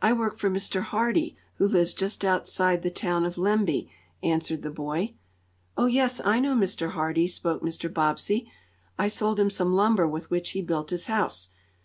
"I 0.00 0.12
work 0.12 0.38
for 0.38 0.48
Mr. 0.48 0.82
Hardee, 0.82 1.36
who 1.56 1.66
lives 1.66 1.92
just 1.92 2.24
outside 2.24 2.82
the 2.84 2.92
town 2.92 3.24
of 3.24 3.36
Lemby," 3.38 3.90
answered 4.22 4.62
the 4.62 4.70
boy. 4.70 5.14
"Oh, 5.76 5.86
yes, 5.86 6.20
I 6.24 6.38
know 6.38 6.54
Mr. 6.54 6.92
Hardee," 6.92 7.26
spoke 7.26 7.60
Mr. 7.60 7.92
Bobbsey. 7.92 8.52
"I 9.00 9.08
sold 9.08 9.40
him 9.40 9.50
some 9.50 9.72
lumber 9.74 10.06
with 10.06 10.30
which 10.30 10.50
he 10.50 10.62
built 10.62 10.90
his 10.90 11.06
house. 11.06 11.50